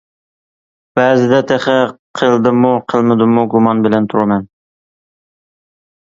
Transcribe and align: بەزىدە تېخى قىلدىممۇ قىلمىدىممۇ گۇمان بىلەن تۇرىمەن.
بەزىدە 0.99 1.41
تېخى 1.51 1.75
قىلدىممۇ 2.21 2.73
قىلمىدىممۇ 2.95 3.45
گۇمان 3.53 3.85
بىلەن 3.85 4.09
تۇرىمەن. 4.15 4.51